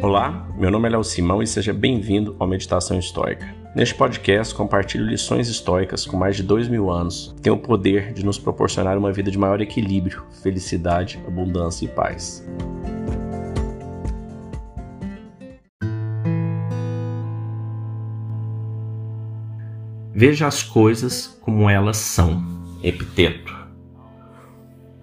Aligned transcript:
Olá, 0.00 0.48
meu 0.56 0.70
nome 0.70 0.86
é 0.86 0.92
Léo 0.92 1.02
Simão 1.02 1.42
e 1.42 1.46
seja 1.46 1.72
bem-vindo 1.72 2.36
ao 2.38 2.46
Meditação 2.46 2.96
Histórica. 2.96 3.52
Neste 3.74 3.96
podcast, 3.96 4.54
compartilho 4.54 5.04
lições 5.04 5.48
históricas 5.48 6.06
com 6.06 6.16
mais 6.16 6.36
de 6.36 6.44
dois 6.44 6.68
mil 6.68 6.88
anos 6.88 7.34
que 7.34 7.42
têm 7.42 7.52
o 7.52 7.58
poder 7.58 8.12
de 8.12 8.24
nos 8.24 8.38
proporcionar 8.38 8.96
uma 8.96 9.12
vida 9.12 9.28
de 9.28 9.36
maior 9.36 9.60
equilíbrio, 9.60 10.22
felicidade, 10.40 11.20
abundância 11.26 11.84
e 11.84 11.88
paz. 11.88 12.48
Veja 20.14 20.46
as 20.46 20.62
coisas 20.62 21.36
como 21.40 21.68
elas 21.68 21.96
são. 21.96 22.40
Epiteto. 22.84 23.52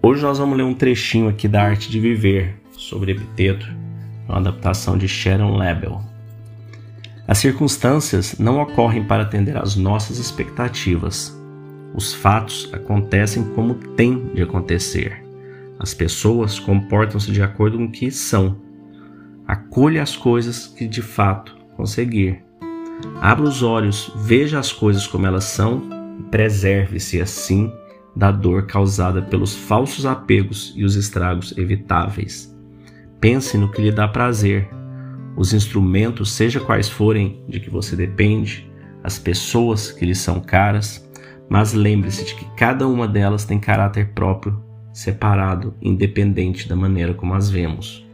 Hoje 0.02 0.22
nós 0.22 0.38
vamos 0.38 0.56
ler 0.56 0.64
um 0.64 0.72
trechinho 0.72 1.28
aqui 1.28 1.46
da 1.46 1.62
Arte 1.62 1.90
de 1.90 2.00
Viver 2.00 2.58
sobre 2.72 3.12
Epiteto 3.12 3.85
uma 4.28 4.38
adaptação 4.38 4.96
de 4.96 5.08
Sharon 5.08 5.56
Lebel. 5.56 6.00
As 7.28 7.38
circunstâncias 7.38 8.38
não 8.38 8.60
ocorrem 8.60 9.04
para 9.04 9.24
atender 9.24 9.56
às 9.56 9.74
nossas 9.74 10.18
expectativas. 10.18 11.36
Os 11.94 12.14
fatos 12.14 12.70
acontecem 12.72 13.42
como 13.54 13.74
têm 13.74 14.32
de 14.34 14.42
acontecer. 14.42 15.24
As 15.78 15.92
pessoas 15.92 16.58
comportam-se 16.58 17.32
de 17.32 17.42
acordo 17.42 17.78
com 17.78 17.84
o 17.84 17.90
que 17.90 18.10
são. 18.10 18.56
Acolha 19.46 20.02
as 20.02 20.16
coisas 20.16 20.66
que 20.66 20.86
de 20.86 21.02
fato 21.02 21.56
conseguir. 21.76 22.44
Abra 23.20 23.44
os 23.44 23.62
olhos, 23.62 24.12
veja 24.16 24.58
as 24.58 24.72
coisas 24.72 25.06
como 25.06 25.26
elas 25.26 25.44
são 25.44 25.82
e 26.18 26.22
preserve-se 26.24 27.20
assim 27.20 27.70
da 28.14 28.30
dor 28.30 28.66
causada 28.66 29.20
pelos 29.20 29.54
falsos 29.54 30.06
apegos 30.06 30.72
e 30.74 30.84
os 30.84 30.96
estragos 30.96 31.56
evitáveis. 31.58 32.55
Pense 33.20 33.56
no 33.56 33.70
que 33.70 33.80
lhe 33.80 33.92
dá 33.92 34.06
prazer. 34.06 34.68
Os 35.36 35.52
instrumentos, 35.52 36.32
seja 36.32 36.60
quais 36.60 36.88
forem, 36.88 37.42
de 37.48 37.60
que 37.60 37.70
você 37.70 37.94
depende, 37.96 38.70
as 39.02 39.18
pessoas 39.18 39.90
que 39.92 40.04
lhe 40.04 40.14
são 40.14 40.40
caras, 40.40 41.08
mas 41.48 41.72
lembre-se 41.72 42.24
de 42.24 42.34
que 42.34 42.44
cada 42.56 42.86
uma 42.88 43.06
delas 43.06 43.44
tem 43.44 43.58
caráter 43.58 44.12
próprio, 44.14 44.60
separado, 44.92 45.74
independente 45.80 46.68
da 46.68 46.74
maneira 46.74 47.14
como 47.14 47.34
as 47.34 47.50
vemos. 47.50 48.06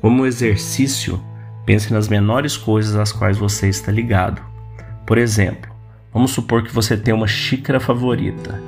Como 0.00 0.26
exercício, 0.26 1.22
pense 1.66 1.92
nas 1.92 2.08
menores 2.08 2.56
coisas 2.56 2.96
às 2.96 3.12
quais 3.12 3.38
você 3.38 3.68
está 3.68 3.92
ligado. 3.92 4.42
Por 5.06 5.18
exemplo, 5.18 5.70
vamos 6.12 6.30
supor 6.30 6.62
que 6.62 6.72
você 6.72 6.96
tem 6.96 7.12
uma 7.12 7.26
xícara 7.26 7.78
favorita 7.78 8.60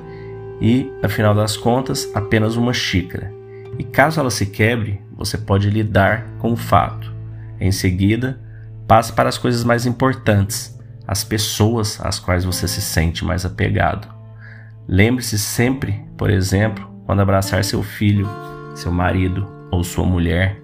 e, 0.60 0.90
afinal 1.02 1.34
das 1.34 1.56
contas, 1.56 2.10
apenas 2.14 2.56
uma 2.56 2.72
xícara. 2.72 3.32
E 3.78 3.84
caso 3.84 4.20
ela 4.20 4.30
se 4.30 4.46
quebre, 4.46 5.00
você 5.16 5.38
pode 5.38 5.70
lidar 5.70 6.26
com 6.38 6.52
o 6.52 6.56
fato. 6.56 7.12
Em 7.60 7.70
seguida, 7.72 8.40
passe 8.86 9.12
para 9.12 9.28
as 9.28 9.38
coisas 9.38 9.64
mais 9.64 9.86
importantes, 9.86 10.78
as 11.06 11.22
pessoas 11.22 12.00
às 12.00 12.18
quais 12.18 12.44
você 12.44 12.66
se 12.66 12.82
sente 12.82 13.24
mais 13.24 13.44
apegado. 13.44 14.08
Lembre-se 14.86 15.38
sempre, 15.38 16.04
por 16.16 16.30
exemplo, 16.30 16.90
quando 17.06 17.20
abraçar 17.20 17.64
seu 17.64 17.82
filho, 17.82 18.28
seu 18.74 18.92
marido 18.92 19.48
ou 19.70 19.84
sua 19.84 20.04
mulher, 20.04 20.60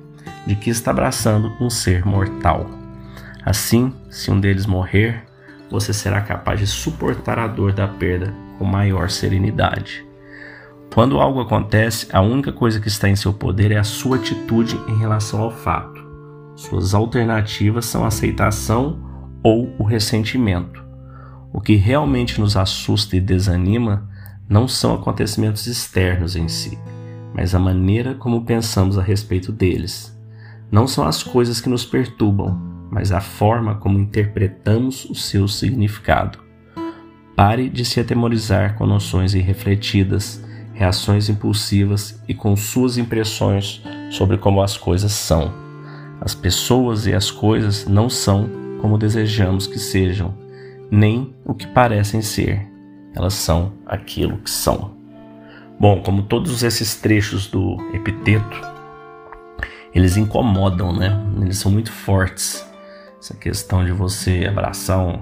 de 0.47 0.55
que 0.57 0.71
está 0.71 0.91
abraçando 0.91 1.53
um 1.61 1.71
ser 1.71 2.05
mortal. 2.05 2.69
Assim, 3.45 3.95
se 4.11 4.31
um 4.31 4.41
deles 4.41 4.67
morrer, 4.67 5.25
você 5.71 5.93
será 5.93 6.21
capaz 6.21 6.59
de 6.61 6.67
suportar 6.67 7.39
a 7.39 7.47
dor 7.47 7.73
da 7.73 7.87
perda 7.87 8.35
com 8.59 8.65
maior 8.65 9.09
serenidade. 9.09 10.10
Quando 10.93 11.21
algo 11.21 11.41
acontece, 11.41 12.09
a 12.13 12.21
única 12.21 12.51
coisa 12.51 12.81
que 12.81 12.89
está 12.89 13.09
em 13.09 13.15
seu 13.15 13.33
poder 13.33 13.71
é 13.71 13.79
a 13.79 13.85
sua 13.85 14.17
atitude 14.17 14.77
em 14.89 14.99
relação 14.99 15.41
ao 15.41 15.51
fato. 15.53 16.05
Suas 16.57 16.95
alternativas 16.95 17.87
são 17.87 18.05
a 18.05 18.09
aceitação 18.09 18.99
ou 19.41 19.73
o 19.79 19.85
ressentimento. 19.85 20.85
O 21.53 21.61
que 21.61 21.77
realmente 21.77 22.41
nos 22.41 22.57
assusta 22.57 23.17
e 23.17 23.21
desanima 23.21 24.09
não 24.49 24.67
são 24.67 24.93
acontecimentos 24.93 25.69
externos 25.69 26.35
em 26.35 26.49
si, 26.49 26.77
mas 27.33 27.55
a 27.55 27.59
maneira 27.61 28.15
como 28.15 28.45
pensamos 28.45 28.99
a 28.99 29.03
respeito 29.03 29.53
deles. 29.53 30.19
Não 30.73 30.89
são 30.89 31.07
as 31.07 31.23
coisas 31.23 31.61
que 31.61 31.69
nos 31.69 31.85
perturbam, 31.85 32.61
mas 32.91 33.13
a 33.13 33.21
forma 33.21 33.77
como 33.77 33.99
interpretamos 33.99 35.05
o 35.05 35.15
seu 35.15 35.47
significado. 35.47 36.41
Pare 37.37 37.69
de 37.69 37.85
se 37.85 38.01
atemorizar 38.01 38.77
com 38.77 38.87
noções 38.87 39.35
irrefletidas 39.35 40.45
reações 40.81 41.29
impulsivas 41.29 42.19
e 42.27 42.33
com 42.33 42.57
suas 42.57 42.97
impressões 42.97 43.83
sobre 44.11 44.39
como 44.39 44.63
as 44.63 44.79
coisas 44.79 45.13
são. 45.13 45.53
As 46.23 46.35
pessoas 46.35 47.07
e 47.07 47.13
as 47.13 47.31
coisas 47.31 47.87
não 47.87 48.09
são 48.09 48.49
como 48.81 48.97
desejamos 48.97 49.67
que 49.67 49.79
sejam, 49.79 50.35
nem 50.91 51.37
o 51.45 51.53
que 51.53 51.67
parecem 51.67 52.23
ser. 52.23 52.67
Elas 53.15 53.35
são 53.35 53.75
aquilo 53.85 54.39
que 54.39 54.49
são. 54.49 54.97
Bom, 55.79 56.01
como 56.03 56.23
todos 56.23 56.63
esses 56.63 56.95
trechos 56.95 57.47
do 57.47 57.77
epiteto, 57.93 58.63
eles 59.95 60.17
incomodam, 60.17 60.97
né? 60.97 61.11
Eles 61.43 61.59
são 61.59 61.71
muito 61.71 61.93
fortes. 61.93 62.67
Essa 63.19 63.35
questão 63.35 63.85
de 63.85 63.93
você 63.93 64.47
abraçar 64.49 64.99
um 64.99 65.21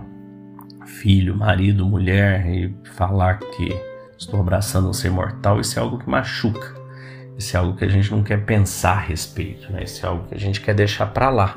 filho, 0.87 1.37
marido, 1.37 1.85
mulher 1.85 2.47
e 2.47 2.73
falar 2.95 3.41
que 3.41 3.88
estou 4.19 4.41
abraçando 4.41 4.89
um 4.89 4.93
ser 4.93 5.11
mortal, 5.11 5.61
isso 5.61 5.79
é 5.79 5.83
algo 5.83 5.99
que 5.99 6.11
machuca. 6.11 6.77
Isso 7.39 7.56
é 7.56 7.61
algo 7.61 7.77
que 7.77 7.84
a 7.84 7.89
gente 7.89 8.11
não 8.11 8.23
quer 8.23 8.45
pensar 8.45 8.97
a 8.97 9.01
respeito, 9.01 9.73
né? 9.73 9.84
Isso 9.84 10.05
é 10.05 10.09
algo 10.09 10.27
que 10.27 10.34
a 10.34 10.39
gente 10.39 10.61
quer 10.61 10.75
deixar 10.75 11.06
para 11.06 11.31
lá. 11.31 11.55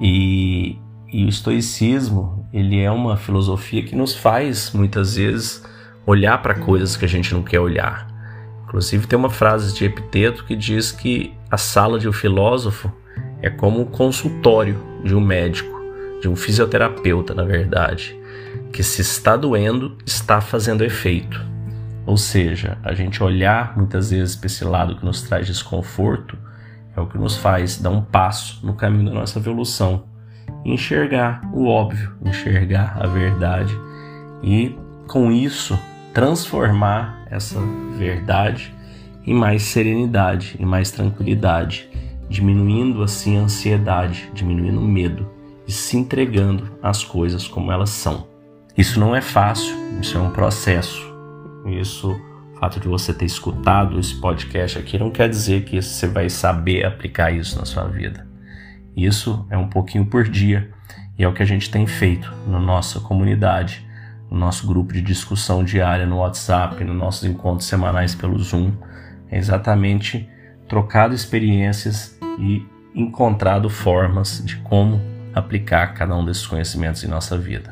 E, 0.00 0.76
e 1.12 1.24
o 1.24 1.28
estoicismo, 1.28 2.48
ele 2.52 2.80
é 2.80 2.90
uma 2.90 3.16
filosofia 3.16 3.84
que 3.84 3.94
nos 3.94 4.16
faz 4.16 4.72
muitas 4.72 5.14
vezes 5.14 5.62
olhar 6.04 6.42
para 6.42 6.56
coisas 6.56 6.96
que 6.96 7.04
a 7.04 7.08
gente 7.08 7.32
não 7.32 7.44
quer 7.44 7.60
olhar. 7.60 8.08
Inclusive 8.64 9.06
tem 9.06 9.16
uma 9.16 9.30
frase 9.30 9.72
de 9.72 9.84
Epiteto 9.84 10.44
que 10.44 10.56
diz 10.56 10.90
que 10.90 11.32
a 11.48 11.56
sala 11.56 12.00
de 12.00 12.08
um 12.08 12.12
filósofo 12.12 12.90
é 13.40 13.48
como 13.48 13.82
o 13.82 13.86
consultório 13.86 14.80
de 15.04 15.14
um 15.14 15.20
médico, 15.20 15.80
de 16.20 16.28
um 16.28 16.34
fisioterapeuta, 16.34 17.34
na 17.34 17.44
verdade, 17.44 18.18
que 18.72 18.82
se 18.82 19.00
está 19.00 19.36
doendo, 19.36 19.96
está 20.04 20.40
fazendo 20.40 20.82
efeito. 20.82 21.51
Ou 22.12 22.18
seja, 22.18 22.76
a 22.84 22.92
gente 22.92 23.22
olhar 23.22 23.74
muitas 23.74 24.10
vezes 24.10 24.36
para 24.36 24.46
esse 24.46 24.62
lado 24.66 24.96
que 24.96 25.02
nos 25.02 25.22
traz 25.22 25.46
desconforto 25.46 26.36
é 26.94 27.00
o 27.00 27.06
que 27.06 27.16
nos 27.16 27.38
faz 27.38 27.80
dar 27.80 27.88
um 27.88 28.02
passo 28.02 28.60
no 28.62 28.74
caminho 28.74 29.06
da 29.06 29.14
nossa 29.14 29.38
evolução. 29.38 30.04
Enxergar 30.62 31.40
o 31.54 31.66
óbvio, 31.66 32.12
enxergar 32.22 32.98
a 33.00 33.06
verdade 33.06 33.74
e, 34.42 34.76
com 35.08 35.32
isso, 35.32 35.78
transformar 36.12 37.24
essa 37.30 37.58
verdade 37.96 38.74
em 39.26 39.32
mais 39.32 39.62
serenidade, 39.62 40.56
em 40.60 40.66
mais 40.66 40.90
tranquilidade, 40.90 41.88
diminuindo 42.28 43.02
assim 43.02 43.38
a 43.38 43.44
ansiedade, 43.44 44.30
diminuindo 44.34 44.80
o 44.80 44.86
medo 44.86 45.30
e 45.66 45.72
se 45.72 45.96
entregando 45.96 46.78
às 46.82 47.02
coisas 47.02 47.48
como 47.48 47.72
elas 47.72 47.88
são. 47.88 48.26
Isso 48.76 49.00
não 49.00 49.16
é 49.16 49.22
fácil, 49.22 49.74
isso 49.98 50.18
é 50.18 50.20
um 50.20 50.28
processo, 50.28 51.10
isso, 51.66 52.10
o 52.54 52.58
fato 52.58 52.80
de 52.80 52.88
você 52.88 53.12
ter 53.12 53.24
escutado 53.24 53.98
esse 53.98 54.14
podcast 54.20 54.78
aqui 54.78 54.98
não 54.98 55.10
quer 55.10 55.28
dizer 55.28 55.64
que 55.64 55.80
você 55.80 56.06
vai 56.06 56.28
saber 56.28 56.84
aplicar 56.84 57.30
isso 57.30 57.58
na 57.58 57.64
sua 57.64 57.84
vida. 57.84 58.26
Isso 58.96 59.46
é 59.50 59.56
um 59.56 59.68
pouquinho 59.68 60.06
por 60.06 60.28
dia 60.28 60.70
e 61.18 61.24
é 61.24 61.28
o 61.28 61.32
que 61.32 61.42
a 61.42 61.46
gente 61.46 61.70
tem 61.70 61.86
feito 61.86 62.32
na 62.46 62.58
nossa 62.58 63.00
comunidade, 63.00 63.86
no 64.30 64.38
nosso 64.38 64.66
grupo 64.66 64.92
de 64.92 65.00
discussão 65.00 65.64
diária 65.64 66.06
no 66.06 66.18
WhatsApp, 66.18 66.82
nos 66.84 66.96
nossos 66.96 67.24
encontros 67.24 67.68
semanais 67.68 68.14
pelo 68.14 68.38
Zoom. 68.38 68.72
É 69.30 69.38
exatamente 69.38 70.28
trocado 70.68 71.14
experiências 71.14 72.18
e 72.38 72.66
encontrado 72.94 73.68
formas 73.70 74.42
de 74.44 74.56
como 74.56 75.00
aplicar 75.34 75.94
cada 75.94 76.14
um 76.14 76.24
desses 76.24 76.46
conhecimentos 76.46 77.02
em 77.04 77.08
nossa 77.08 77.38
vida. 77.38 77.71